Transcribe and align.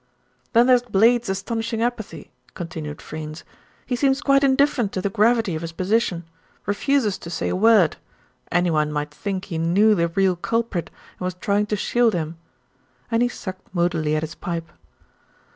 "Then 0.53 0.65
there's 0.65 0.81
Blade's 0.81 1.29
astonishing 1.29 1.83
apathy," 1.83 2.31
continued 2.55 3.03
Freynes. 3.03 3.43
"He 3.85 3.95
seems 3.95 4.19
quite 4.19 4.43
indifferent 4.43 4.91
to 4.93 4.99
the 5.01 5.11
gravity 5.11 5.53
of 5.53 5.61
his 5.61 5.73
position. 5.73 6.23
Refuses 6.65 7.19
to 7.19 7.29
say 7.29 7.49
a 7.49 7.55
word. 7.55 7.97
Anyone 8.51 8.91
might 8.91 9.13
think 9.13 9.45
he 9.45 9.59
knew 9.59 9.93
the 9.93 10.07
real 10.07 10.35
culprit 10.35 10.89
and 11.19 11.25
was 11.25 11.35
trying 11.35 11.67
to 11.67 11.75
shield 11.75 12.15
him," 12.15 12.39
and 13.11 13.21
he 13.21 13.29
sucked 13.29 13.75
moodily 13.75 14.15
at 14.15 14.23
his 14.23 14.33
pipe. 14.33 14.71